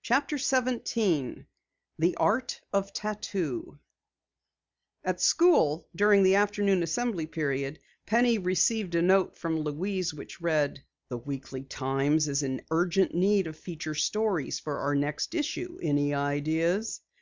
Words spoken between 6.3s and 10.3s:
afternoon assembly period, Penny received a note from Louise